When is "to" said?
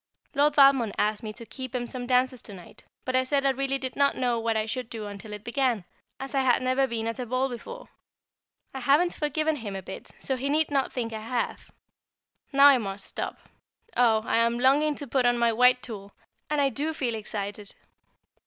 1.33-1.45, 2.41-2.55, 14.95-15.05